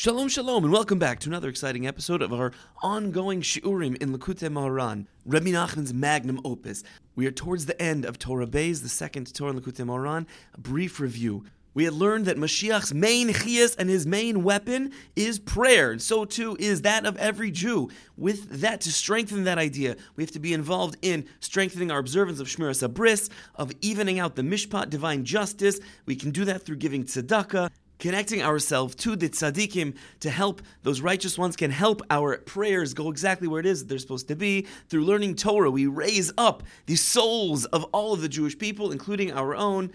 Shalom, 0.00 0.30
shalom, 0.30 0.64
and 0.64 0.72
welcome 0.72 0.98
back 0.98 1.20
to 1.20 1.28
another 1.28 1.50
exciting 1.50 1.86
episode 1.86 2.22
of 2.22 2.32
our 2.32 2.52
ongoing 2.82 3.42
shiurim 3.42 3.98
in 3.98 4.16
Likutei 4.16 4.48
Moharan, 4.48 5.04
Rabbi 5.26 5.50
Nachman's 5.50 5.92
magnum 5.92 6.40
opus. 6.42 6.82
We 7.16 7.26
are 7.26 7.30
towards 7.30 7.66
the 7.66 7.78
end 7.78 8.06
of 8.06 8.18
Torah 8.18 8.46
Bays, 8.46 8.80
the 8.80 8.88
second 8.88 9.34
Torah 9.34 9.50
in 9.50 9.60
Likutei 9.60 9.84
Moharan. 9.84 10.24
A 10.54 10.58
brief 10.58 11.00
review. 11.00 11.44
We 11.74 11.84
had 11.84 11.92
learned 11.92 12.24
that 12.24 12.38
Mashiach's 12.38 12.94
main 12.94 13.28
chias 13.28 13.76
and 13.78 13.90
his 13.90 14.06
main 14.06 14.42
weapon 14.42 14.92
is 15.14 15.38
prayer, 15.38 15.92
and 15.92 16.00
so 16.00 16.24
too 16.24 16.56
is 16.58 16.80
that 16.82 17.04
of 17.04 17.16
every 17.18 17.50
Jew. 17.50 17.90
With 18.16 18.48
that, 18.62 18.80
to 18.80 18.92
strengthen 18.92 19.44
that 19.44 19.58
idea, 19.58 19.96
we 20.16 20.24
have 20.24 20.32
to 20.32 20.40
be 20.40 20.52
involved 20.52 20.96
in 21.02 21.26
strengthening 21.40 21.90
our 21.90 21.98
observance 21.98 22.40
of 22.40 22.48
Shmiras 22.48 22.86
Abris, 22.86 23.30
of 23.54 23.70
evening 23.82 24.18
out 24.18 24.34
the 24.34 24.42
Mishpat, 24.42 24.88
divine 24.88 25.24
justice. 25.24 25.78
We 26.06 26.16
can 26.16 26.30
do 26.30 26.46
that 26.46 26.62
through 26.62 26.76
giving 26.76 27.04
tzedakah, 27.04 27.70
connecting 28.00 28.42
ourselves 28.42 28.94
to 28.96 29.14
the 29.14 29.28
tzaddikim 29.28 29.94
to 30.20 30.30
help 30.30 30.62
those 30.82 31.00
righteous 31.00 31.38
ones 31.38 31.54
can 31.54 31.70
help 31.70 32.02
our 32.10 32.38
prayers 32.38 32.94
go 32.94 33.10
exactly 33.10 33.46
where 33.46 33.60
it 33.60 33.66
is 33.66 33.80
that 33.80 33.88
they're 33.88 33.98
supposed 33.98 34.28
to 34.28 34.34
be. 34.34 34.66
Through 34.88 35.04
learning 35.04 35.36
torah 35.36 35.70
we 35.70 35.86
raise 35.86 36.32
up 36.36 36.62
the 36.86 36.96
souls 36.96 37.66
of 37.66 37.84
all 37.92 38.12
of 38.12 38.22
the 38.22 38.28
jewish 38.28 38.58
people 38.58 38.90
including 38.90 39.32
our 39.32 39.54
own 39.54 39.92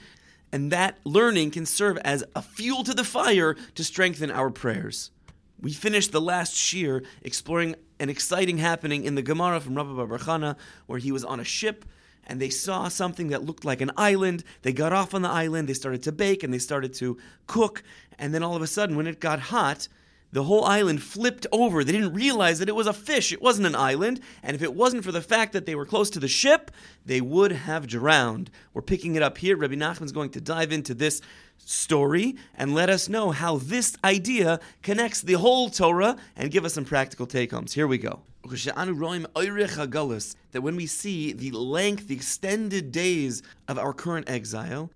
and 0.51 0.71
that 0.71 0.99
learning 1.03 1.51
can 1.51 1.65
serve 1.65 1.97
as 1.97 2.23
a 2.35 2.41
fuel 2.41 2.83
to 2.85 2.93
the 2.93 3.03
fire 3.03 3.55
to 3.73 3.83
strengthen 3.83 4.31
our 4.31 4.49
prayers. 4.49 5.11
We 5.59 5.73
finished 5.73 6.11
the 6.11 6.21
last 6.21 6.55
shir 6.55 7.01
exploring 7.23 7.75
an 7.99 8.09
exciting 8.09 8.59
happening 8.59 9.03
in 9.03 9.15
the 9.15 9.21
gemara 9.21 9.59
from 9.59 9.75
rabbi 9.75 10.05
bar 10.05 10.17
Chana, 10.19 10.55
where 10.85 10.99
he 10.99 11.11
was 11.11 11.25
on 11.25 11.39
a 11.39 11.43
ship 11.43 11.85
and 12.27 12.41
they 12.41 12.49
saw 12.49 12.87
something 12.87 13.27
that 13.29 13.43
looked 13.43 13.65
like 13.65 13.81
an 13.81 13.91
island. 13.97 14.43
They 14.61 14.73
got 14.73 14.93
off 14.93 15.13
on 15.13 15.21
the 15.21 15.29
island, 15.29 15.69
they 15.69 15.73
started 15.73 16.03
to 16.03 16.11
bake, 16.11 16.43
and 16.43 16.53
they 16.53 16.59
started 16.59 16.93
to 16.95 17.17
cook. 17.47 17.83
And 18.17 18.33
then 18.33 18.43
all 18.43 18.55
of 18.55 18.61
a 18.61 18.67
sudden, 18.67 18.95
when 18.95 19.07
it 19.07 19.19
got 19.19 19.39
hot, 19.39 19.87
the 20.31 20.43
whole 20.43 20.65
island 20.65 21.01
flipped 21.01 21.47
over. 21.53 21.83
They 21.83 21.93
didn't 21.93 22.13
realize 22.13 22.59
that 22.59 22.67
it 22.67 22.75
was 22.75 22.87
a 22.87 22.93
fish. 22.93 23.31
It 23.31 23.41
wasn't 23.41 23.67
an 23.67 23.75
island. 23.75 24.19
And 24.43 24.53
if 24.53 24.61
it 24.61 24.73
wasn't 24.73 25.05
for 25.05 25.13
the 25.13 25.21
fact 25.21 25.53
that 25.53 25.65
they 25.65 25.75
were 25.75 25.85
close 25.85 26.09
to 26.09 26.19
the 26.19 26.27
ship, 26.27 26.71
they 27.05 27.21
would 27.21 27.53
have 27.53 27.87
drowned. 27.87 28.51
We're 28.73 28.81
picking 28.81 29.15
it 29.15 29.23
up 29.23 29.37
here. 29.37 29.55
Rabbi 29.55 29.75
Nachman's 29.75 30.11
going 30.11 30.31
to 30.31 30.41
dive 30.41 30.73
into 30.73 30.93
this 30.93 31.21
story 31.57 32.35
and 32.57 32.73
let 32.73 32.89
us 32.89 33.07
know 33.07 33.31
how 33.31 33.59
this 33.59 33.95
idea 34.03 34.59
connects 34.81 35.21
the 35.21 35.33
whole 35.33 35.69
Torah 35.69 36.17
and 36.35 36.51
give 36.51 36.65
us 36.65 36.73
some 36.73 36.83
practical 36.83 37.27
take 37.27 37.51
homes. 37.51 37.73
Here 37.73 37.87
we 37.87 37.97
go. 37.97 38.19
That 40.51 40.61
when 40.61 40.75
we 40.75 40.87
see 40.87 41.33
the 41.33 41.51
length, 41.51 42.07
the 42.07 42.15
extended 42.15 42.91
days 42.91 43.41
of 43.67 43.77
our 43.77 43.93
current 43.93 44.29
exile, 44.29 44.89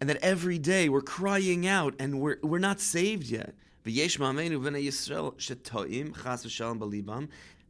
and 0.00 0.08
that 0.08 0.18
every 0.22 0.58
day 0.58 0.88
we're 0.88 1.00
crying 1.02 1.66
out 1.66 1.94
and 1.98 2.20
we're, 2.20 2.38
we're 2.42 2.58
not 2.58 2.80
saved 2.80 3.30
yet 3.30 3.54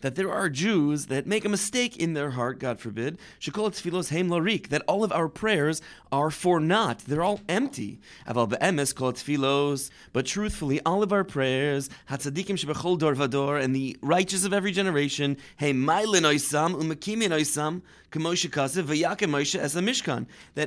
there 0.00 0.32
are 0.32 0.48
Jews 0.48 1.06
that 1.06 1.26
make 1.26 1.44
a 1.44 1.48
mistake 1.48 1.96
in 1.96 2.14
their 2.14 2.30
heart, 2.30 2.60
God 2.60 2.78
forbid, 2.78 3.18
that 3.44 4.82
all 4.86 5.02
of 5.04 5.12
our 5.12 5.28
prayers 5.28 5.82
are 6.12 6.30
for 6.30 6.60
naught. 6.60 7.00
They're 7.00 7.24
all 7.24 7.40
empty. 7.48 7.98
But 8.26 10.26
truthfully, 10.26 10.80
all 10.86 11.02
of 11.02 11.12
our 11.12 11.24
prayers, 11.24 11.90
hatzadikim 12.08 12.56
shebechol 12.56 12.98
dor 12.98 13.14
vador, 13.14 13.62
and 13.62 13.74
the 13.74 13.96
righteous 14.00 14.44
of 14.44 14.52
every 14.52 14.70
generation, 14.72 15.36
that 15.60 15.74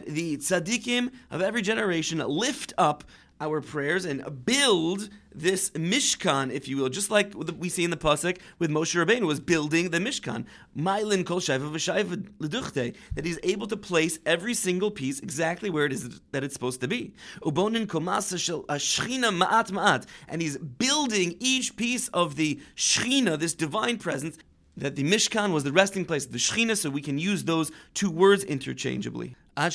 the 0.06 0.38
tzaddikim 0.38 1.12
of 1.32 1.42
every 1.42 1.62
generation 1.62 2.20
lift 2.20 2.74
up 2.78 3.04
our 3.42 3.60
prayers 3.60 4.06
and 4.06 4.46
build 4.46 5.10
this 5.34 5.72
Mishkan, 5.72 6.52
if 6.52 6.68
you 6.68 6.78
will, 6.78 6.90
just 6.90 7.10
like 7.10 7.34
we 7.58 7.70
see 7.70 7.84
in 7.84 7.90
the 7.90 7.98
pasuk 7.98 8.38
with 8.60 8.70
Moshe 8.70 9.04
Rabbeinu 9.04 9.21
was 9.26 9.40
building 9.40 9.90
the 9.90 10.00
Mishkan. 10.00 10.46
Mylin 10.78 11.26
kol 11.26 11.40
shayva 11.40 12.96
that 13.16 13.26
he's 13.26 13.40
able 13.44 13.68
to 13.68 13.78
place 13.78 14.20
every 14.26 14.54
single 14.54 14.92
piece 14.92 15.20
exactly 15.20 15.70
where 15.70 15.86
it 15.86 15.94
is 15.94 16.22
that 16.32 16.44
it's 16.44 16.54
supposed 16.54 16.82
to 16.82 16.88
be. 16.88 17.14
Ubonin 17.42 17.88
komasa 17.88 18.38
shel 18.40 18.66
uh, 18.70 18.76
ashchina 18.76 19.36
ma'at 19.36 19.72
ma'at, 19.72 20.06
and 20.28 20.42
he's 20.42 20.58
building 20.58 21.36
each 21.40 21.76
piece 21.76 22.08
of 22.10 22.36
the 22.36 22.60
shchina, 22.76 23.38
this 23.38 23.54
divine 23.54 23.98
presence, 23.98 24.38
that 24.78 24.96
the 24.96 25.04
Mishkan 25.04 25.54
was 25.54 25.64
the 25.64 25.72
resting 25.72 26.06
place 26.06 26.26
of 26.26 26.32
the 26.32 26.38
Shechina, 26.38 26.78
so 26.78 26.90
we 26.90 27.02
can 27.02 27.20
use 27.20 27.44
those 27.44 27.72
two 27.94 28.10
words 28.10 28.44
interchangeably. 28.44 29.36
And 29.58 29.72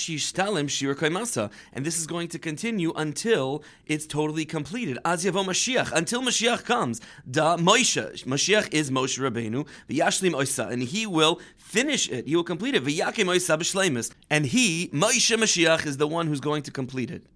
this 1.84 1.98
is 1.98 2.06
going 2.06 2.28
to 2.28 2.38
continue 2.38 2.92
until 2.94 3.62
it's 3.86 4.06
totally 4.06 4.44
completed. 4.44 4.98
Until 5.04 5.44
Mashiach 5.44 6.64
comes. 6.64 7.00
Da 7.30 7.56
Moshe, 7.56 8.24
Mashiach 8.24 8.72
is 8.72 8.90
Moshe 8.90 9.18
Rabbeinu, 9.18 9.66
and 10.72 10.82
he 10.82 11.06
will 11.06 11.40
finish 11.58 12.08
it. 12.08 12.26
He 12.26 12.34
will 12.34 12.44
complete 12.44 12.74
it. 12.74 12.82
And 14.30 14.46
he, 14.46 14.88
Moshe 14.88 15.36
Mashiach, 15.36 15.86
is 15.86 15.98
the 15.98 16.08
one 16.08 16.26
who's 16.26 16.40
going 16.40 16.62
to 16.62 16.70
complete 16.70 17.10
it. 17.10 17.26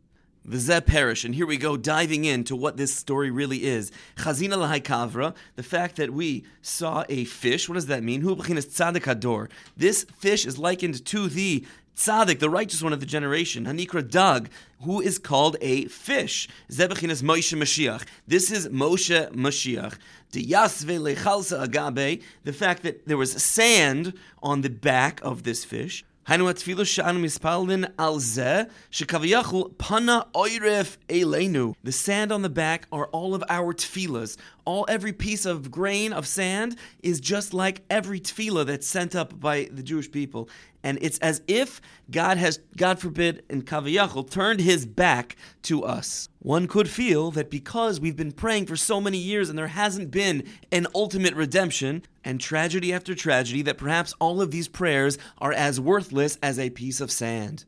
V'zeh 0.48 0.84
perish, 0.84 1.24
and 1.24 1.34
here 1.34 1.46
we 1.46 1.58
go 1.58 1.76
diving 1.76 2.24
into 2.24 2.56
what 2.56 2.76
this 2.76 2.94
story 2.94 3.30
really 3.30 3.64
is. 3.64 3.92
Chazina 4.16 4.80
kavra, 4.80 5.34
the 5.56 5.62
fact 5.62 5.96
that 5.96 6.12
we 6.12 6.44
saw 6.62 7.04
a 7.08 7.24
fish. 7.24 7.68
What 7.68 7.74
does 7.74 7.86
that 7.86 8.02
mean? 8.02 8.22
Hu 8.22 8.34
tzadik. 8.36 9.50
This 9.76 10.04
fish 10.04 10.46
is 10.46 10.58
likened 10.58 11.04
to 11.06 11.28
the 11.28 11.66
tzaddik, 11.94 12.38
the 12.38 12.48
righteous 12.48 12.82
one 12.82 12.94
of 12.94 13.00
the 13.00 13.06
generation, 13.06 13.66
Hanikra 13.66 14.10
Dag, 14.10 14.50
who 14.82 15.00
is 15.00 15.18
called 15.18 15.56
a 15.60 15.84
fish. 15.86 16.48
Zebechinas 16.70 17.22
Moshe 17.22 17.56
Mashiach. 17.56 18.06
This 18.26 18.50
is 18.50 18.68
Moshe 18.68 19.30
Mashiach. 19.32 19.98
Deyasve 20.32 21.14
lechalsa 21.14 21.66
agabe, 21.66 22.22
The 22.44 22.52
fact 22.54 22.82
that 22.84 23.06
there 23.06 23.18
was 23.18 23.32
sand 23.32 24.14
on 24.42 24.62
the 24.62 24.70
back 24.70 25.20
of 25.22 25.42
this 25.42 25.64
fish. 25.66 26.04
היינו 26.27 26.49
התפילה 26.49 26.85
שאנו 26.85 27.19
מספלין 27.19 27.83
על 27.97 28.19
זה, 28.19 28.63
שכביכול 28.91 29.63
פנה 29.77 30.19
oiref 30.37 31.11
אלינו. 31.11 31.73
The 31.85 31.89
sand 31.89 32.31
on 32.31 32.47
the 32.47 32.57
back 32.57 32.95
are 32.95 33.07
all 33.13 33.35
of 33.35 33.43
our 33.49 33.73
tefillas. 33.73 34.37
All 34.70 34.86
every 34.88 35.12
piece 35.12 35.46
of 35.46 35.72
grain 35.72 36.12
of 36.12 36.28
sand 36.28 36.76
is 37.02 37.18
just 37.18 37.52
like 37.52 37.82
every 37.90 38.20
tefillah 38.20 38.64
that's 38.66 38.86
sent 38.86 39.16
up 39.16 39.40
by 39.40 39.68
the 39.72 39.82
Jewish 39.82 40.08
people. 40.12 40.48
And 40.84 40.96
it's 41.02 41.18
as 41.18 41.42
if 41.48 41.80
God 42.08 42.36
has, 42.36 42.60
God 42.76 43.00
forbid, 43.00 43.42
in 43.50 43.62
Kaviyachal, 43.62 44.30
turned 44.30 44.60
his 44.60 44.86
back 44.86 45.34
to 45.62 45.82
us. 45.82 46.28
One 46.38 46.68
could 46.68 46.88
feel 46.88 47.32
that 47.32 47.50
because 47.50 47.98
we've 47.98 48.14
been 48.14 48.30
praying 48.30 48.66
for 48.66 48.76
so 48.76 49.00
many 49.00 49.18
years 49.18 49.48
and 49.48 49.58
there 49.58 49.66
hasn't 49.66 50.12
been 50.12 50.46
an 50.70 50.86
ultimate 50.94 51.34
redemption, 51.34 52.04
and 52.24 52.40
tragedy 52.40 52.92
after 52.92 53.12
tragedy, 53.16 53.62
that 53.62 53.76
perhaps 53.76 54.14
all 54.20 54.40
of 54.40 54.52
these 54.52 54.68
prayers 54.68 55.18
are 55.38 55.52
as 55.52 55.80
worthless 55.80 56.38
as 56.44 56.60
a 56.60 56.70
piece 56.70 57.00
of 57.00 57.10
sand. 57.10 57.64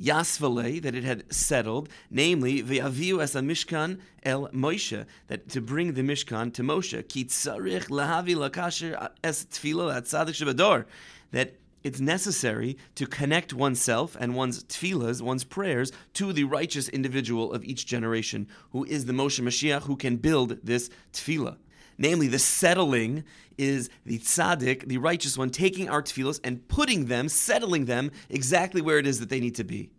Yasvale, 0.00 0.80
that 0.82 0.94
it 0.94 1.04
had 1.04 1.32
settled, 1.32 1.88
namely, 2.10 2.62
V'aviu 2.62 3.22
as 3.22 3.36
a 3.36 3.40
Mishkan 3.40 4.00
el 4.22 4.48
Moshe, 4.48 5.04
that 5.28 5.48
to 5.50 5.60
bring 5.60 5.92
the 5.92 6.02
Mishkan 6.02 6.52
to 6.54 6.62
Moshe, 6.62 7.06
Ki 7.08 7.24
tzarich 7.24 7.88
lahavi 7.88 8.34
lakasher 8.34 9.10
es 9.22 9.44
tefillah 9.44 9.96
at 9.96 10.04
tzadik 10.04 10.86
that 11.32 11.54
it's 11.82 12.00
necessary 12.00 12.76
to 12.94 13.06
connect 13.06 13.54
oneself 13.54 14.16
and 14.20 14.34
one's 14.34 14.64
tefillahs, 14.64 15.22
one's 15.22 15.44
prayers, 15.44 15.92
to 16.14 16.32
the 16.32 16.44
righteous 16.44 16.88
individual 16.88 17.52
of 17.52 17.64
each 17.64 17.86
generation, 17.86 18.46
who 18.72 18.84
is 18.84 19.06
the 19.06 19.12
Moshe 19.12 19.40
Mashiach 19.40 19.82
who 19.82 19.96
can 19.96 20.16
build 20.16 20.58
this 20.62 20.90
tefillah. 21.12 21.56
Namely, 22.00 22.28
the 22.28 22.38
settling 22.38 23.24
is 23.58 23.90
the 24.06 24.18
tzaddik, 24.18 24.88
the 24.88 24.96
righteous 24.96 25.36
one, 25.36 25.50
taking 25.50 25.90
our 25.90 26.02
tefillahs 26.02 26.40
and 26.42 26.66
putting 26.66 27.06
them, 27.06 27.28
settling 27.28 27.84
them 27.84 28.10
exactly 28.30 28.80
where 28.80 28.98
it 28.98 29.06
is 29.06 29.20
that 29.20 29.28
they 29.28 29.38
need 29.38 29.54
to 29.56 29.64
be. 29.64 29.90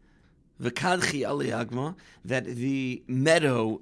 V'kadchi 0.59 1.22
aliyagma, 1.22 1.95
that 2.25 2.45
the 2.45 3.03
meadow 3.08 3.81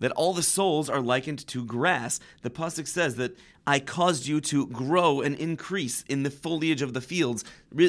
That 0.00 0.12
all 0.12 0.32
the 0.32 0.42
souls 0.42 0.90
are 0.90 1.00
likened 1.00 1.46
to 1.48 1.64
grass. 1.64 2.20
The 2.42 2.50
pasuk 2.50 2.86
says 2.86 3.16
that 3.16 3.36
I 3.66 3.80
caused 3.80 4.26
you 4.26 4.40
to 4.42 4.66
grow 4.66 5.20
and 5.20 5.34
increase 5.36 6.02
in 6.08 6.22
the 6.22 6.30
foliage 6.30 6.82
of 6.82 6.92
the 6.92 7.00
fields, 7.00 7.44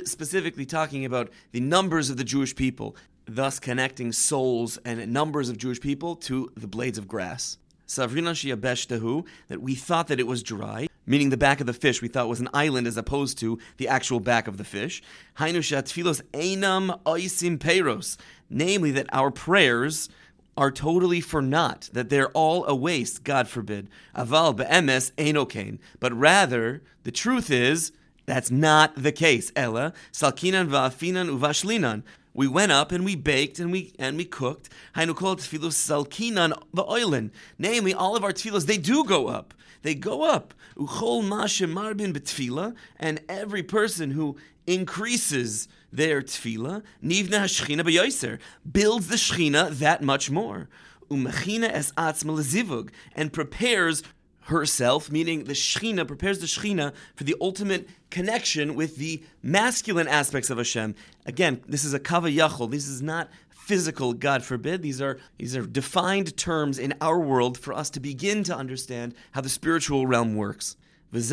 specifically 0.05 0.65
talking 0.65 1.03
about 1.03 1.29
the 1.51 1.59
numbers 1.59 2.09
of 2.09 2.17
the 2.17 2.23
Jewish 2.23 2.55
people, 2.55 2.95
thus 3.25 3.59
connecting 3.59 4.11
souls 4.11 4.77
and 4.85 5.11
numbers 5.11 5.49
of 5.49 5.57
Jewish 5.57 5.81
people 5.81 6.15
to 6.17 6.49
the 6.55 6.67
blades 6.67 6.97
of 6.97 7.07
grass. 7.07 7.57
Savrina 7.87 8.31
Shiabeshtahu, 8.33 9.25
that 9.47 9.61
we 9.61 9.75
thought 9.75 10.07
that 10.07 10.19
it 10.19 10.27
was 10.27 10.43
dry. 10.43 10.87
meaning 11.07 11.29
the 11.29 11.37
back 11.37 11.59
of 11.59 11.67
the 11.67 11.73
fish 11.73 12.01
we 12.01 12.07
thought 12.07 12.27
was 12.27 12.39
an 12.39 12.49
island 12.53 12.87
as 12.87 12.97
opposed 12.97 13.37
to 13.37 13.59
the 13.77 13.87
actual 13.87 14.19
back 14.19 14.47
of 14.47 14.57
the 14.57 14.63
fish. 14.63 15.03
Hainu 15.37 15.59
tfilos 15.59 16.21
einam 16.33 16.99
oisim 17.03 17.59
peiros, 17.59 18.17
namely 18.49 18.91
that 18.91 19.07
our 19.13 19.29
prayers 19.29 20.09
are 20.57 20.71
totally 20.71 21.21
for 21.21 21.41
naught, 21.41 21.89
that 21.93 22.09
they're 22.09 22.29
all 22.29 22.65
a 22.65 22.75
waste, 22.75 23.23
God 23.23 23.47
forbid. 23.47 23.89
Aval 24.15 24.55
be'emes 24.55 25.11
enokain. 25.17 25.79
But 25.99 26.13
rather, 26.13 26.81
the 27.03 27.11
truth 27.11 27.51
is, 27.51 27.91
that's 28.25 28.49
not 28.49 28.93
the 28.95 29.11
case. 29.11 29.51
Ella, 29.55 29.93
salkinan 30.11 30.69
va'afinan 30.69 31.37
uvashlinan. 31.37 32.03
We 32.33 32.47
went 32.47 32.71
up 32.71 32.91
and 32.91 33.05
we 33.05 33.15
baked 33.15 33.59
and 33.59 33.71
we 33.71 33.93
and 33.97 34.17
we 34.17 34.25
cooked. 34.25 34.69
Hainu 34.95 35.15
kol 35.15 35.35
tefillos 35.37 35.75
salkinan 35.75 36.53
va'oilin. 36.75 37.31
Namely, 37.57 37.93
all 37.93 38.15
of 38.15 38.23
our 38.23 38.33
tefillos, 38.33 38.65
they 38.65 38.77
do 38.77 39.03
go 39.05 39.27
up. 39.27 39.53
They 39.83 39.95
go 39.95 40.23
up. 40.23 40.53
Uchol 40.75 41.23
mashem 41.23 41.73
marbin 41.73 42.13
betfila, 42.13 42.75
and 42.99 43.21
every 43.29 43.63
person 43.63 44.11
who 44.11 44.35
increases 44.67 45.67
their 45.95 46.21
tefillah, 46.21 46.83
nivna 47.03 47.41
hashchina 47.41 47.81
b'yoiser, 47.81 48.39
builds 48.69 49.07
the 49.07 49.15
shchina 49.15 49.69
that 49.77 50.01
much 50.01 50.29
more. 50.29 50.69
Umechina 51.09 51.69
es 51.69 51.91
atzma 51.93 52.37
lezivug, 52.37 52.89
and 53.15 53.31
prepares 53.31 54.03
herself, 54.45 55.11
meaning 55.11 55.45
the 55.45 55.53
Shechina 55.53 56.05
prepares 56.05 56.39
the 56.39 56.45
Shechina 56.45 56.93
for 57.15 57.23
the 57.23 57.35
ultimate 57.41 57.89
connection 58.11 58.75
with 58.75 58.97
the 58.97 59.23
masculine 59.41 60.07
aspects 60.07 60.49
of 60.49 60.57
Hashem. 60.57 60.95
Again, 61.25 61.63
this 61.67 61.83
is 61.83 61.93
a 61.93 61.99
kava 61.99 62.29
yachol. 62.29 62.69
This 62.69 62.87
is 62.87 63.01
not 63.01 63.29
physical, 63.49 64.13
God 64.13 64.43
forbid. 64.43 64.83
These 64.83 65.01
are 65.01 65.17
these 65.37 65.55
are 65.55 65.65
defined 65.65 66.37
terms 66.37 66.77
in 66.77 66.93
our 67.01 67.19
world 67.19 67.57
for 67.57 67.73
us 67.73 67.89
to 67.91 67.99
begin 67.99 68.43
to 68.43 68.55
understand 68.55 69.15
how 69.31 69.41
the 69.41 69.49
spiritual 69.49 70.05
realm 70.05 70.35
works. 70.35 70.75
And 71.11 71.23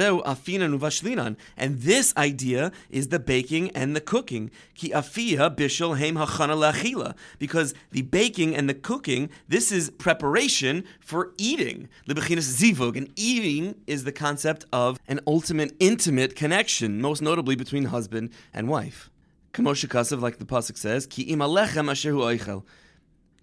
this 1.80 2.16
idea 2.16 2.72
is 2.90 3.08
the 3.08 3.18
baking 3.18 3.70
and 3.70 3.96
the 3.96 4.00
cooking. 4.00 4.50
Ki 4.74 4.90
afia 4.90 5.54
bishul 5.54 5.98
heim 5.98 6.16
hachana 6.16 6.56
lachila. 6.56 7.14
Because 7.38 7.74
the 7.90 8.02
baking 8.02 8.54
and 8.54 8.68
the 8.68 8.74
cooking, 8.74 9.30
this 9.48 9.72
is 9.72 9.90
preparation 9.90 10.84
for 11.00 11.32
eating. 11.36 11.88
Libechinas 12.08 12.60
zivug. 12.60 12.96
And 12.96 13.10
eating 13.16 13.74
is 13.86 14.04
the 14.04 14.12
concept 14.12 14.66
of 14.72 15.00
an 15.08 15.20
ultimate 15.26 15.74
intimate 15.80 16.36
connection, 16.36 17.00
most 17.00 17.22
notably 17.22 17.56
between 17.56 17.86
husband 17.86 18.30
and 18.54 18.68
wife. 18.68 19.10
Kamosha 19.52 19.86
Kasav, 19.88 20.20
like 20.20 20.38
the 20.38 20.46
Pasuk 20.46 20.78
says, 20.78 21.06
Ki 21.06 21.22
im 21.22 21.40
alechem 21.40 21.90
asher 21.90 22.10
hu 22.10 22.20
oichel. 22.20 22.62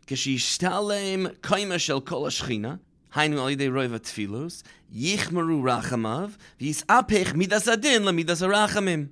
Kishishtalem 0.07 1.35
kaima 1.37 1.79
shel 1.79 2.01
kol 2.01 2.23
ashchina. 2.23 2.79
Hainu 3.15 3.39
alidei 3.41 3.69
roiva 3.69 3.99
tfilos, 3.99 4.63
yichmaru 4.93 5.63
rachamav, 5.63 6.37
v'yisapech 6.59 7.33
midas 7.33 7.67
adin 7.67 8.05
la 8.05 8.11
midas 8.11 8.41
arachamim. 8.41 9.09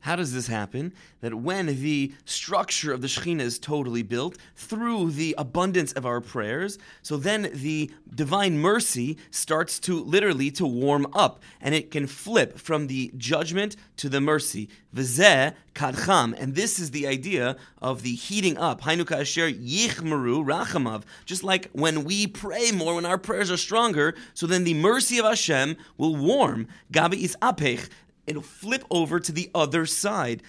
How 0.00 0.16
does 0.16 0.32
this 0.32 0.46
happen? 0.46 0.92
That 1.20 1.34
when 1.34 1.66
the 1.66 2.12
structure 2.24 2.92
of 2.92 3.02
the 3.02 3.06
Shekhinah 3.06 3.40
is 3.40 3.58
totally 3.58 4.02
built 4.02 4.38
through 4.56 5.10
the 5.10 5.34
abundance 5.36 5.92
of 5.92 6.06
our 6.06 6.20
prayers, 6.20 6.78
so 7.02 7.16
then 7.16 7.50
the 7.52 7.90
divine 8.14 8.58
mercy 8.58 9.18
starts 9.30 9.78
to 9.80 10.02
literally 10.02 10.50
to 10.52 10.66
warm 10.66 11.06
up, 11.12 11.42
and 11.60 11.74
it 11.74 11.90
can 11.90 12.06
flip 12.06 12.58
from 12.58 12.86
the 12.86 13.12
judgment 13.16 13.76
to 13.98 14.08
the 14.08 14.20
mercy. 14.20 14.70
V'zeh 14.94 15.54
kadcham, 15.74 16.34
and 16.38 16.54
this 16.54 16.78
is 16.78 16.90
the 16.90 17.06
idea 17.06 17.56
of 17.82 18.02
the 18.02 18.14
heating 18.14 18.56
up. 18.56 18.80
Hainuka 18.80 19.20
asher 19.20 19.50
yichmeru 19.50 20.44
rachamav. 20.44 21.02
Just 21.26 21.44
like 21.44 21.68
when 21.72 22.04
we 22.04 22.26
pray 22.26 22.72
more, 22.72 22.94
when 22.94 23.06
our 23.06 23.18
prayers 23.18 23.50
are 23.50 23.56
stronger, 23.56 24.14
so 24.32 24.46
then 24.46 24.64
the 24.64 24.74
mercy 24.74 25.18
of 25.18 25.26
Hashem 25.26 25.76
will 25.98 26.16
warm. 26.16 26.68
Gabi 26.90 27.22
is 27.22 27.36
apech 27.42 27.88
it'll 28.30 28.42
flip 28.42 28.84
over 28.90 29.18
to 29.20 29.32
the 29.32 29.50
other 29.54 29.84
side. 29.84 30.42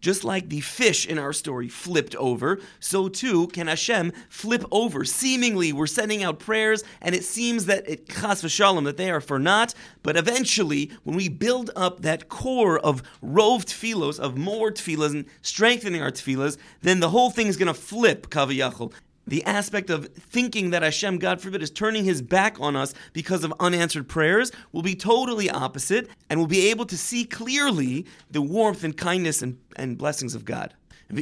Just 0.00 0.24
like 0.24 0.48
the 0.48 0.60
fish 0.60 1.06
in 1.06 1.18
our 1.18 1.32
story 1.34 1.68
flipped 1.68 2.16
over, 2.16 2.58
so 2.78 3.08
too 3.08 3.48
can 3.48 3.66
Hashem 3.66 4.12
flip 4.30 4.64
over. 4.72 5.04
Seemingly, 5.04 5.74
we're 5.74 5.86
sending 5.86 6.22
out 6.22 6.38
prayers, 6.38 6.82
and 7.02 7.14
it 7.14 7.22
seems 7.22 7.66
that 7.66 7.86
it 7.86 8.08
chas 8.08 8.42
v'shalom 8.42 8.84
that 8.84 8.96
they 8.96 9.10
are 9.10 9.20
for 9.20 9.38
naught. 9.38 9.74
But 10.02 10.16
eventually, 10.16 10.90
when 11.04 11.16
we 11.16 11.28
build 11.28 11.70
up 11.76 12.00
that 12.00 12.30
core 12.30 12.78
of 12.78 13.02
rove 13.20 13.66
tefillos, 13.66 14.18
of 14.18 14.38
more 14.38 14.70
tefillas, 14.70 15.10
and 15.10 15.26
strengthening 15.42 16.00
our 16.00 16.10
tefillas, 16.10 16.56
then 16.80 17.00
the 17.00 17.10
whole 17.10 17.30
thing 17.30 17.48
is 17.48 17.58
going 17.58 17.66
to 17.66 17.74
flip 17.74 18.30
kaviyachol 18.30 18.94
the 19.26 19.44
aspect 19.44 19.90
of 19.90 20.06
thinking 20.08 20.70
that 20.70 20.82
Hashem, 20.82 21.18
God 21.18 21.40
forbid, 21.40 21.62
is 21.62 21.70
turning 21.70 22.04
his 22.04 22.22
back 22.22 22.58
on 22.60 22.74
us 22.76 22.94
because 23.12 23.44
of 23.44 23.52
unanswered 23.60 24.08
prayers 24.08 24.50
will 24.72 24.82
be 24.82 24.94
totally 24.94 25.48
opposite, 25.48 26.08
and 26.28 26.40
we'll 26.40 26.48
be 26.48 26.70
able 26.70 26.86
to 26.86 26.98
see 26.98 27.24
clearly 27.24 28.06
the 28.30 28.42
warmth 28.42 28.82
and 28.82 28.96
kindness 28.96 29.42
and, 29.42 29.58
and 29.76 29.98
blessings 29.98 30.34
of 30.34 30.44
God. 30.44 30.74
And 31.10 31.18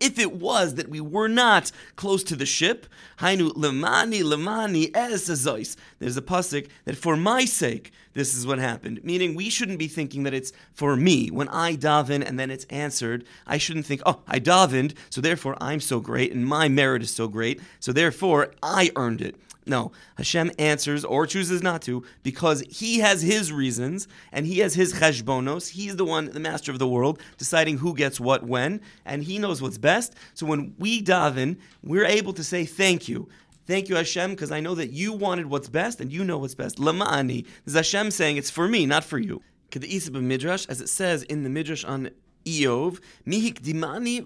if 0.00 0.18
it 0.18 0.32
was 0.32 0.74
that 0.74 0.88
we 0.88 1.00
were 1.00 1.28
not 1.28 1.72
close 1.96 2.22
to 2.24 2.36
the 2.36 2.46
ship, 2.46 2.86
hainu 3.18 3.52
lemani 3.52 4.22
lemani 4.22 4.90
es 4.94 5.76
There's 5.98 6.16
a 6.16 6.22
pasuk 6.22 6.68
that 6.84 6.96
for 6.96 7.16
my 7.16 7.44
sake 7.44 7.92
this 8.14 8.34
is 8.36 8.46
what 8.46 8.58
happened. 8.60 9.02
Meaning 9.04 9.34
we 9.34 9.50
shouldn't 9.50 9.78
be 9.78 9.88
thinking 9.88 10.22
that 10.22 10.34
it's 10.34 10.52
for 10.72 10.96
me. 10.96 11.28
When 11.28 11.48
I 11.48 11.74
daven 11.74 12.24
and 12.24 12.38
then 12.38 12.50
it's 12.50 12.64
answered, 12.66 13.24
I 13.46 13.58
shouldn't 13.58 13.86
think, 13.86 14.02
oh, 14.06 14.20
I 14.28 14.38
davened, 14.38 14.94
so 15.10 15.20
therefore 15.20 15.56
I'm 15.60 15.80
so 15.80 16.00
great 16.00 16.32
and 16.32 16.46
my 16.46 16.68
merit 16.68 17.02
is 17.02 17.10
so 17.10 17.26
great, 17.28 17.60
so 17.80 17.92
therefore 17.92 18.52
I 18.62 18.90
earned 18.96 19.20
it. 19.20 19.36
No, 19.66 19.92
Hashem 20.16 20.50
answers 20.58 21.04
or 21.04 21.26
chooses 21.26 21.62
not 21.62 21.82
to 21.82 22.04
because 22.22 22.62
He 22.68 22.98
has 22.98 23.22
His 23.22 23.50
reasons 23.50 24.06
and 24.30 24.46
He 24.46 24.58
has 24.58 24.74
His 24.74 24.94
cheshbonos. 24.94 25.70
He's 25.70 25.96
the 25.96 26.04
one, 26.04 26.26
the 26.26 26.40
master 26.40 26.70
of 26.70 26.78
the 26.78 26.88
world, 26.88 27.18
deciding 27.38 27.78
who 27.78 27.94
gets 27.94 28.20
what 28.20 28.44
when, 28.44 28.80
and 29.04 29.24
He 29.24 29.38
knows 29.38 29.62
what's 29.62 29.78
best. 29.78 30.14
So 30.34 30.44
when 30.46 30.74
we 30.78 31.02
daven, 31.02 31.58
we're 31.82 32.04
able 32.04 32.34
to 32.34 32.44
say 32.44 32.64
thank 32.64 33.08
you. 33.08 33.28
Thank 33.66 33.88
you, 33.88 33.96
Hashem, 33.96 34.32
because 34.32 34.52
I 34.52 34.60
know 34.60 34.74
that 34.74 34.90
you 34.90 35.14
wanted 35.14 35.46
what's 35.46 35.70
best 35.70 36.00
and 36.00 36.12
you 36.12 36.22
know 36.22 36.36
what's 36.36 36.54
best. 36.54 36.76
Lama'ani. 36.76 37.44
This 37.64 37.72
is 37.72 37.74
Hashem 37.74 38.10
saying 38.10 38.36
it's 38.36 38.50
for 38.50 38.68
me, 38.68 38.84
not 38.84 39.04
for 39.04 39.18
you. 39.18 39.40
Kedisib 39.70 40.20
Midrash, 40.20 40.66
as 40.68 40.82
it 40.82 40.90
says 40.90 41.22
in 41.22 41.42
the 41.44 41.48
Midrash 41.48 41.82
on 41.84 42.10
Iyov, 42.44 43.00
Mihik 43.26 43.62
dimani 43.62 44.20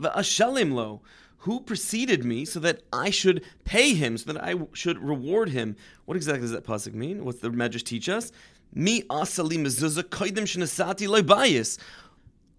lo 0.74 1.00
who 1.38 1.60
preceded 1.60 2.24
me 2.24 2.44
so 2.44 2.60
that 2.60 2.82
I 2.92 3.10
should 3.10 3.44
pay 3.64 3.94
him, 3.94 4.18
so 4.18 4.32
that 4.32 4.42
I 4.42 4.54
should 4.72 4.98
reward 4.98 5.50
him. 5.50 5.76
What 6.04 6.16
exactly 6.16 6.42
does 6.42 6.50
that 6.50 6.64
pasuk 6.64 6.94
mean? 6.94 7.24
What's 7.24 7.40
the 7.40 7.50
Medrash 7.50 7.84
teach 7.84 8.08
us? 8.08 8.32
Mi 8.74 9.02
asali 9.02 9.58
mezuzah 9.58 10.02
koidim 10.04 10.44
shenasati 10.44 11.08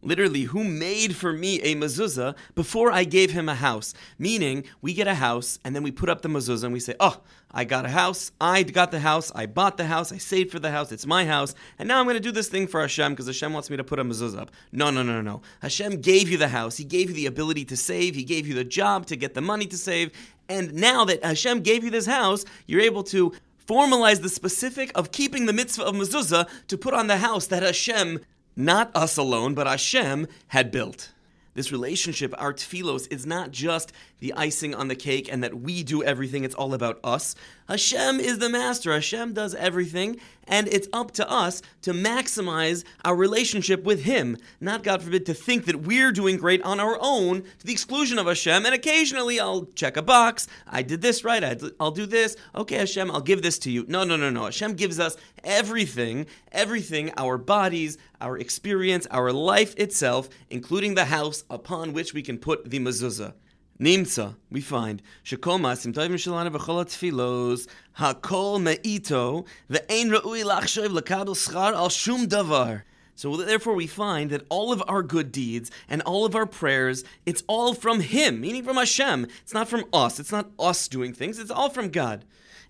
literally, 0.01 0.43
who 0.43 0.63
made 0.63 1.15
for 1.15 1.33
me 1.33 1.61
a 1.61 1.75
mezuzah 1.75 2.35
before 2.55 2.91
I 2.91 3.03
gave 3.03 3.31
him 3.31 3.49
a 3.49 3.55
house. 3.55 3.93
Meaning, 4.17 4.65
we 4.81 4.93
get 4.93 5.07
a 5.07 5.15
house 5.15 5.59
and 5.63 5.75
then 5.75 5.83
we 5.83 5.91
put 5.91 6.09
up 6.09 6.21
the 6.21 6.29
mezuzah 6.29 6.65
and 6.65 6.73
we 6.73 6.79
say, 6.79 6.95
oh, 6.99 7.21
I 7.51 7.63
got 7.63 7.85
a 7.85 7.89
house, 7.89 8.31
I 8.39 8.61
got 8.63 8.91
the 8.91 8.99
house, 8.99 9.31
I 9.33 9.47
bought 9.47 9.77
the 9.77 9.85
house, 9.85 10.11
I 10.11 10.17
saved 10.17 10.51
for 10.51 10.59
the 10.59 10.69
house, 10.69 10.91
it's 10.91 11.07
my 11.07 11.25
house, 11.25 11.55
and 11.79 11.87
now 11.87 11.99
I'm 11.99 12.05
going 12.05 12.15
to 12.15 12.19
do 12.19 12.31
this 12.31 12.47
thing 12.47 12.67
for 12.67 12.79
Hashem 12.79 13.13
because 13.13 13.25
Hashem 13.25 13.53
wants 13.53 13.71
me 13.71 13.77
to 13.77 13.83
put 13.83 13.97
a 13.97 14.03
mezuzah 14.03 14.39
up. 14.39 14.51
No, 14.71 14.91
no, 14.91 15.01
no, 15.01 15.13
no, 15.13 15.21
no. 15.21 15.41
Hashem 15.61 16.01
gave 16.01 16.29
you 16.29 16.37
the 16.37 16.49
house, 16.49 16.77
He 16.77 16.83
gave 16.83 17.09
you 17.09 17.15
the 17.15 17.25
ability 17.25 17.65
to 17.65 17.77
save, 17.77 18.13
He 18.13 18.23
gave 18.23 18.47
you 18.47 18.53
the 18.53 18.63
job 18.63 19.07
to 19.07 19.15
get 19.15 19.33
the 19.33 19.41
money 19.41 19.65
to 19.65 19.77
save, 19.77 20.11
and 20.47 20.73
now 20.73 21.05
that 21.05 21.23
Hashem 21.23 21.61
gave 21.61 21.83
you 21.83 21.89
this 21.89 22.05
house, 22.05 22.45
you're 22.67 22.81
able 22.81 23.03
to 23.05 23.33
formalize 23.67 24.21
the 24.21 24.29
specific 24.29 24.91
of 24.95 25.11
keeping 25.11 25.45
the 25.45 25.53
mitzvah 25.53 25.83
of 25.83 25.95
mezuzah 25.95 26.47
to 26.67 26.77
put 26.77 26.93
on 26.93 27.07
the 27.07 27.17
house 27.17 27.47
that 27.47 27.63
Hashem 27.63 28.19
not 28.59 28.91
us 28.95 29.17
alone, 29.17 29.53
but 29.53 29.67
Hashem 29.67 30.27
had 30.47 30.69
built. 30.71 31.11
This 31.55 31.71
relationship, 31.71 32.33
our 32.37 32.53
tefillos, 32.53 33.11
is 33.11 33.25
not 33.25 33.51
just 33.51 33.91
the 34.19 34.33
icing 34.33 34.75
on 34.75 34.87
the 34.87 34.95
cake 34.95 35.27
and 35.31 35.43
that 35.43 35.59
we 35.59 35.83
do 35.83 36.03
everything, 36.03 36.43
it's 36.43 36.55
all 36.55 36.73
about 36.73 36.99
us. 37.03 37.35
Hashem 37.67 38.19
is 38.19 38.39
the 38.39 38.49
master, 38.49 38.93
Hashem 38.93 39.33
does 39.33 39.55
everything, 39.55 40.21
and 40.49 40.67
it's 40.67 40.89
up 40.91 41.11
to 41.11 41.31
us 41.31 41.61
to 41.83 41.93
maximize 41.93 42.83
our 43.05 43.15
relationship 43.15 43.83
with 43.83 44.03
Him. 44.03 44.35
Not, 44.59 44.83
God 44.83 45.01
forbid, 45.01 45.25
to 45.27 45.33
think 45.33 45.65
that 45.65 45.83
we're 45.83 46.11
doing 46.11 46.35
great 46.35 46.61
on 46.63 46.79
our 46.79 46.97
own 46.99 47.43
to 47.59 47.65
the 47.65 47.71
exclusion 47.71 48.19
of 48.19 48.25
Hashem, 48.25 48.65
and 48.65 48.75
occasionally 48.75 49.39
I'll 49.39 49.65
check 49.75 49.95
a 49.95 50.01
box, 50.01 50.47
I 50.67 50.81
did 50.81 51.01
this 51.01 51.23
right, 51.23 51.61
I'll 51.79 51.91
do 51.91 52.05
this, 52.05 52.35
okay, 52.55 52.77
Hashem, 52.77 53.09
I'll 53.11 53.21
give 53.21 53.41
this 53.41 53.59
to 53.59 53.71
you. 53.71 53.85
No, 53.87 54.03
no, 54.03 54.17
no, 54.17 54.29
no. 54.29 54.45
Hashem 54.45 54.73
gives 54.73 54.99
us 54.99 55.15
everything, 55.43 56.25
everything, 56.51 57.11
our 57.15 57.37
bodies, 57.37 57.97
our 58.19 58.37
experience, 58.37 59.07
our 59.11 59.31
life 59.31 59.75
itself, 59.77 60.29
including 60.49 60.95
the 60.95 61.05
house 61.05 61.43
upon 61.49 61.93
which 61.93 62.13
we 62.13 62.21
can 62.21 62.37
put 62.37 62.69
the 62.69 62.79
mezuzah. 62.79 63.33
Nimsa, 63.79 64.35
we 64.51 64.59
find, 64.59 65.01
Shekoma 65.23 65.71
simtoivim 65.73 66.15
shalana 66.15 66.53
v'chol 66.53 66.85
tfilos, 66.85 67.67
hakol 67.97 68.61
me'ito, 68.61 69.45
ve'ein 69.71 70.11
ra'ui 70.11 70.43
lachshoiv 70.43 70.99
lakabel 70.99 71.27
schar 71.29 71.73
al 71.73 71.87
shum 71.87 72.27
davar. 72.27 72.83
So 73.15 73.35
therefore 73.37 73.75
we 73.75 73.87
find 73.87 74.29
that 74.31 74.45
all 74.49 74.73
of 74.73 74.83
our 74.87 75.03
good 75.03 75.31
deeds 75.31 75.71
and 75.89 76.01
all 76.01 76.25
of 76.25 76.35
our 76.35 76.45
prayers, 76.45 77.03
it's 77.25 77.43
all 77.47 77.73
from 77.73 77.99
Him, 78.01 78.41
meaning 78.41 78.63
from 78.63 78.77
Hashem. 78.77 79.27
It's 79.43 79.53
not 79.53 79.67
from 79.67 79.85
us. 79.91 80.19
It's 80.19 80.31
not 80.31 80.51
us 80.57 80.87
doing 80.87 81.13
things. 81.13 81.37
It's 81.37 81.51
all 81.51 81.69
from 81.69 81.89
God. 81.89 82.23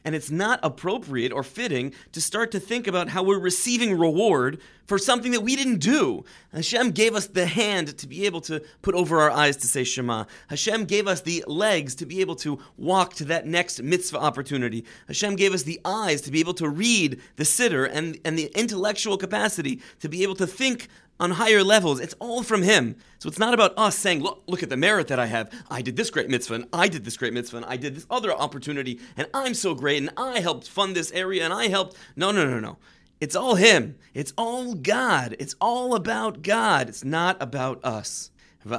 And 0.06 0.16
it's 0.16 0.32
not 0.32 0.60
appropriate 0.64 1.34
or 1.34 1.44
fitting 1.44 1.94
to 2.14 2.22
start 2.22 2.52
to 2.52 2.60
think 2.60 2.88
about 2.88 3.10
how 3.10 3.22
we're 3.22 3.40
receiving 3.40 3.98
reward 3.98 4.60
for 4.88 4.98
something 4.98 5.34
that 5.34 5.42
we 5.42 5.56
didn't 5.56 5.80
do. 5.80 6.24
Hashem 6.54 6.92
gave 6.92 7.14
us 7.16 7.28
the 7.28 7.46
hand 7.46 7.98
to 7.98 8.08
be 8.08 8.26
able 8.26 8.42
to 8.42 8.64
put 8.82 8.96
over 8.96 9.20
our 9.20 9.30
eyes 9.30 9.58
to 9.58 9.68
say 9.68 9.84
Shema. 9.84 10.24
Hashem 10.48 10.86
gave 10.86 11.08
us 11.08 11.22
the 11.22 11.44
legs 11.48 11.96
to 11.96 12.06
be 12.06 12.22
able 12.22 12.36
to 12.38 12.60
walk 12.78 13.14
to 13.16 13.26
that 13.26 13.46
next 13.46 13.84
mitzvah 13.84 14.20
opportunity. 14.20 14.86
Hashem 15.08 15.36
gave 15.36 15.54
us 15.54 15.64
the 15.64 15.80
eyes 15.86 16.22
to 16.22 16.32
be 16.32 16.40
able 16.40 16.56
to 16.56 16.70
read 16.70 17.22
the 17.36 17.44
siddur 17.44 17.88
and, 17.92 18.18
and 18.26 18.40
the 18.40 18.52
intellectual 18.56 19.18
capacity 19.18 19.82
to 20.00 20.10
be 20.10 20.24
able 20.24 20.36
to 20.36 20.48
think 20.48 20.88
on 21.20 21.32
higher 21.32 21.64
levels. 21.64 22.00
It's 22.00 22.16
all 22.20 22.44
from 22.44 22.62
Him. 22.64 22.96
So 23.20 23.28
it's 23.28 23.40
not 23.40 23.54
about 23.54 23.74
us 23.78 23.98
saying, 23.98 24.22
look, 24.22 24.44
look 24.48 24.64
at 24.64 24.70
the 24.70 24.78
merit 24.78 25.08
that 25.10 25.20
I 25.20 25.26
have. 25.26 25.52
I 25.70 25.82
did 25.82 25.96
this 25.96 26.10
great 26.10 26.30
mitzvah, 26.30 26.56
and 26.56 26.66
I 26.72 26.88
did 26.88 27.04
this 27.06 27.18
great 27.18 27.34
mitzvah, 27.34 27.58
and 27.58 27.66
I 27.66 27.78
did 27.78 27.96
this 27.96 28.06
other 28.10 28.34
opportunity, 28.34 29.00
and 29.18 29.28
I'm 29.34 29.54
so 29.54 29.76
great, 29.76 29.98
and 29.98 30.12
I 30.18 30.40
helped 30.40 30.70
fund 30.70 30.96
this 30.96 31.12
area, 31.12 31.44
and 31.44 31.54
I 31.54 31.68
helped. 31.68 31.98
No, 32.16 32.32
no, 32.32 32.50
no, 32.50 32.60
no. 32.60 32.78
It's 33.20 33.36
all 33.36 33.56
Him. 33.56 33.98
It's 34.14 34.34
all 34.38 34.76
God. 34.76 35.36
It's 35.40 35.56
all 35.60 35.94
about 35.96 36.42
God. 36.42 36.88
It's 36.88 37.04
not 37.04 37.42
about 37.42 37.84
us. 37.84 38.32
And 38.66 38.74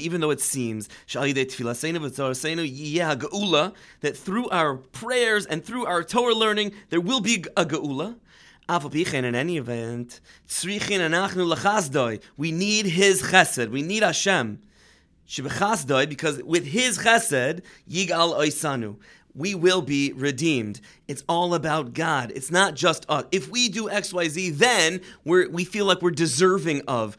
even 0.00 0.20
though 0.20 0.30
it 0.30 0.40
seems 0.40 0.88
that 4.00 4.16
through 4.16 4.48
our 4.48 4.76
prayers 4.76 5.46
and 5.46 5.64
through 5.64 5.86
our 5.86 6.02
Torah 6.02 6.34
learning 6.34 6.72
there 6.88 7.00
will 7.00 7.20
be 7.20 7.44
a 7.56 7.64
geula, 7.66 8.16
in 8.68 9.34
any 9.34 9.56
event, 9.56 10.20
we 12.36 12.52
need 12.52 12.86
His 12.86 13.22
chesed. 13.22 13.70
We 13.70 13.82
need 13.82 14.02
Hashem. 14.02 14.62
Because 16.08 16.42
with 16.42 16.66
His 16.66 16.98
chesed, 16.98 17.62
yigal 17.88 18.36
oisanu 18.38 18.96
we 19.36 19.54
will 19.54 19.82
be 19.82 20.12
redeemed. 20.14 20.80
It's 21.06 21.22
all 21.28 21.54
about 21.54 21.92
God. 21.92 22.32
It's 22.34 22.50
not 22.50 22.74
just 22.74 23.04
us. 23.08 23.26
If 23.30 23.50
we 23.50 23.68
do 23.68 23.88
X, 23.88 24.12
Y, 24.12 24.28
Z, 24.28 24.50
then 24.50 25.02
we 25.24 25.64
feel 25.64 25.84
like 25.84 26.00
we're 26.00 26.10
deserving 26.10 26.82
of. 26.88 27.16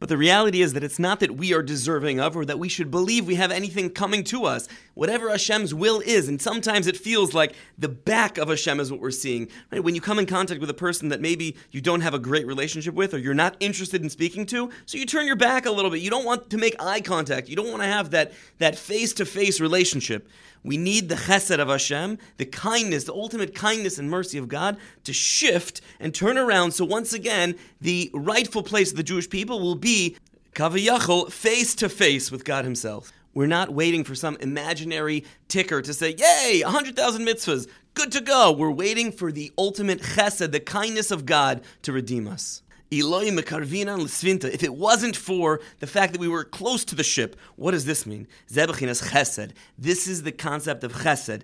But 0.00 0.08
the 0.08 0.16
reality 0.16 0.62
is 0.62 0.72
that 0.72 0.82
it's 0.82 0.98
not 0.98 1.20
that 1.20 1.36
we 1.36 1.52
are 1.52 1.62
deserving 1.62 2.20
of 2.20 2.34
or 2.34 2.46
that 2.46 2.58
we 2.58 2.70
should 2.70 2.90
believe 2.90 3.26
we 3.26 3.34
have 3.34 3.52
anything 3.52 3.90
coming 3.90 4.24
to 4.24 4.46
us. 4.46 4.66
Whatever 4.94 5.28
Hashem's 5.28 5.74
will 5.74 6.00
is, 6.00 6.26
and 6.26 6.40
sometimes 6.40 6.86
it 6.86 6.96
feels 6.96 7.34
like 7.34 7.54
the 7.76 7.88
back 7.88 8.38
of 8.38 8.48
Hashem 8.48 8.80
is 8.80 8.90
what 8.90 9.00
we're 9.00 9.10
seeing. 9.10 9.48
Right? 9.70 9.84
When 9.84 9.94
you 9.94 10.00
come 10.00 10.18
in 10.18 10.24
contact 10.24 10.58
with 10.58 10.70
a 10.70 10.74
person 10.74 11.10
that 11.10 11.20
maybe 11.20 11.54
you 11.70 11.82
don't 11.82 12.00
have 12.00 12.14
a 12.14 12.18
great 12.18 12.46
relationship 12.46 12.94
with 12.94 13.12
or 13.12 13.18
you're 13.18 13.34
not 13.34 13.56
interested 13.60 14.02
in 14.02 14.08
speaking 14.08 14.46
to, 14.46 14.70
so 14.86 14.96
you 14.96 15.04
turn 15.04 15.26
your 15.26 15.36
back 15.36 15.66
a 15.66 15.70
little 15.70 15.90
bit. 15.90 16.00
You 16.00 16.10
don't 16.10 16.24
want 16.24 16.48
to 16.48 16.56
make 16.56 16.82
eye 16.82 17.02
contact. 17.02 17.50
You 17.50 17.56
don't 17.56 17.70
want 17.70 17.82
to 17.82 17.88
have 17.88 18.10
that 18.12 18.32
that 18.56 18.76
face-to-face 18.76 19.60
relationship. 19.60 20.28
We 20.62 20.76
need 20.76 21.08
the 21.08 21.14
chesed 21.14 21.58
of 21.58 21.68
Hashem, 21.68 22.18
the 22.36 22.44
kindness, 22.44 23.04
the 23.04 23.14
ultimate 23.14 23.54
kindness 23.54 23.98
and 23.98 24.10
mercy 24.10 24.36
of 24.36 24.48
God 24.48 24.76
to 25.04 25.12
shift 25.12 25.80
and 25.98 26.14
turn 26.14 26.36
around 26.36 26.72
so 26.72 26.84
once 26.84 27.12
again 27.12 27.56
the 27.80 28.10
rightful 28.12 28.62
place 28.62 28.90
of 28.90 28.96
the 28.96 29.02
Jewish 29.02 29.28
people 29.28 29.60
will 29.60 29.74
be 29.74 30.16
kaviyachol 30.54 31.32
face 31.32 31.74
to 31.76 31.88
face 31.88 32.30
with 32.30 32.44
God 32.44 32.64
Himself. 32.64 33.12
We're 33.32 33.46
not 33.46 33.72
waiting 33.72 34.04
for 34.04 34.14
some 34.14 34.36
imaginary 34.40 35.24
ticker 35.48 35.80
to 35.82 35.94
say, 35.94 36.14
Yay, 36.18 36.62
100,000 36.62 37.24
mitzvahs, 37.24 37.68
good 37.94 38.12
to 38.12 38.20
go. 38.20 38.52
We're 38.52 38.70
waiting 38.70 39.12
for 39.12 39.30
the 39.30 39.52
ultimate 39.56 40.00
chesed, 40.00 40.50
the 40.50 40.60
kindness 40.60 41.10
of 41.10 41.26
God, 41.26 41.62
to 41.82 41.92
redeem 41.92 42.26
us. 42.26 42.62
If 42.92 44.62
it 44.64 44.74
wasn't 44.74 45.16
for 45.16 45.60
the 45.78 45.86
fact 45.86 46.12
that 46.12 46.20
we 46.20 46.26
were 46.26 46.42
close 46.42 46.84
to 46.86 46.96
the 46.96 47.04
ship, 47.04 47.36
what 47.54 47.70
does 47.70 47.84
this 47.84 48.04
mean? 48.04 48.26
Zebachinas 48.50 49.10
chesed. 49.10 49.52
This 49.78 50.08
is 50.08 50.24
the 50.24 50.32
concept 50.32 50.82
of 50.82 50.92
chesed. 50.92 51.42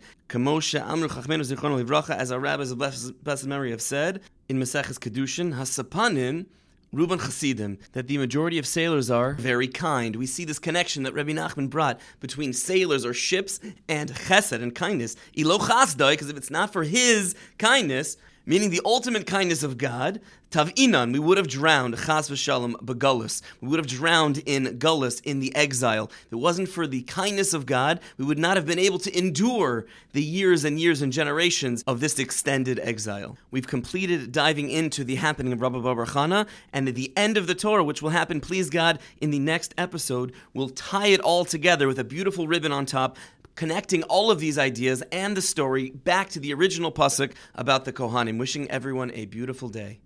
As 2.11 2.33
our 2.33 2.41
rabbis 2.41 2.71
of 2.73 2.79
blessed 3.23 3.47
memory 3.47 3.71
have 3.71 3.81
said 3.81 4.23
in 4.49 4.59
Maseches 4.59 4.99
Kedushin, 4.99 5.55
Hasapanin, 5.55 6.47
Ruban 6.93 7.21
Hasidim, 7.21 7.79
that 7.93 8.09
the 8.09 8.19
majority 8.19 8.59
of 8.59 8.67
sailors 8.67 9.09
are 9.09 9.35
very 9.35 9.69
kind. 9.69 10.17
We 10.17 10.27
see 10.27 10.45
this 10.45 10.59
connection 10.59 11.05
that 11.05 11.15
Rabbi 11.15 11.31
Nachman 11.31 11.71
brought 11.71 12.01
between 12.19 12.53
sailors 12.55 13.05
or 13.05 13.15
ships 13.15 13.61
and 13.89 14.11
chesed 14.13 14.61
and 14.61 14.75
kindness. 14.75 15.15
Ilo 15.37 15.59
because 15.59 16.29
if 16.29 16.37
it's 16.37 16.51
not 16.51 16.73
for 16.73 16.83
his 16.83 17.37
kindness, 17.59 18.17
meaning 18.47 18.71
the 18.71 18.81
ultimate 18.85 19.27
kindness 19.27 19.63
of 19.63 19.77
God, 19.77 20.21
Tavinan, 20.53 21.13
we 21.13 21.19
would 21.19 21.39
have 21.39 21.49
drowned, 21.49 21.97
Chas 21.97 22.31
v'shalom, 22.31 22.75
begulus. 22.75 23.43
We 23.61 23.69
would 23.69 23.81
have 23.81 23.89
drowned 23.89 24.39
in 24.47 24.79
gullus, 24.79 25.21
in 25.25 25.41
the 25.41 25.55
exile. 25.57 26.09
If 26.27 26.33
it 26.33 26.37
wasn't 26.37 26.69
for 26.69 26.87
the 26.87 27.03
kindness 27.03 27.53
of 27.53 27.67
God, 27.67 28.01
we 28.17 28.25
would 28.25 28.39
not 28.39 28.57
have 28.57 28.65
been 28.65 28.79
able 28.79 29.01
to 29.01 29.19
endure 29.19 29.87
the 30.13 30.23
years 30.23 30.65
and 30.65 30.81
years 30.81 31.03
and 31.03 31.13
generations 31.13 31.83
of 31.87 31.99
this 31.99 32.19
extended 32.21 32.79
exile. 32.79 33.37
We've 33.51 33.67
completed 33.67 34.31
diving 34.31 34.71
into 34.71 35.03
the 35.03 35.17
happening 35.17 35.53
of 35.53 35.61
Rabbi 35.61 35.81
Bar 35.81 36.07
Chana, 36.07 36.47
and 36.73 36.89
at 36.89 36.95
the 36.95 37.13
end 37.17 37.37
of 37.37 37.49
the 37.49 37.55
Torah, 37.55 37.85
which 37.85 38.01
will 38.01 38.11
happen, 38.11 38.41
please 38.41 38.71
God, 38.71 39.01
in 39.21 39.33
the 39.33 39.41
next 39.41 39.75
episode, 39.77 40.33
we'll 40.55 40.71
tie 40.71 41.09
it 41.09 41.21
all 41.21 41.45
together 41.45 41.89
with 41.89 41.99
a 41.99 42.05
beautiful 42.05 42.47
ribbon 42.47 42.71
on 42.71 42.87
top 42.87 43.19
connecting 43.57 44.05
all 44.05 44.31
of 44.31 44.39
these 44.39 44.59
ideas 44.59 45.03
and 45.11 45.37
the 45.37 45.43
story 45.43 45.91
back 45.91 46.29
to 46.31 46.41
the 46.41 46.55
original 46.55 46.93
pasuk 46.93 47.33
about 47.55 47.85
the 47.85 47.93
Kohanim. 47.93 48.39
Wishing 48.39 48.71
everyone 48.71 49.11
a 49.13 49.27
beautiful 49.27 49.69
day. 49.69 49.99